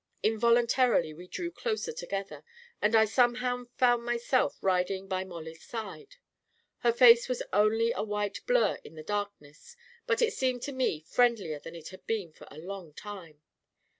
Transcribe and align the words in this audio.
Involuntarily 0.23 1.13
we 1.13 1.27
drew 1.27 1.51
closer 1.51 1.91
together, 1.93 2.43
and 2.81 2.95
I 2.95 3.05
somehow 3.05 3.65
found 3.77 4.03
myself 4.03 4.57
riding 4.59 5.07
by 5.07 5.23
Mollie's 5.23 5.63
side. 5.63 6.15
Her 6.79 6.91
face 6.91 7.29
was 7.29 7.43
only 7.53 7.91
a 7.91 8.01
white 8.01 8.39
blur 8.47 8.79
in 8.83 8.95
the 8.95 9.03
darkness, 9.03 9.77
but 10.07 10.19
it 10.23 10.33
seemed 10.33 10.63
to 10.63 10.71
me 10.71 11.01
friendlier 11.01 11.59
than 11.59 11.75
it 11.75 11.89
had 11.89 12.07
been 12.07 12.33
for 12.33 12.47
a 12.49 12.57
long 12.57 12.95
time. 12.95 13.43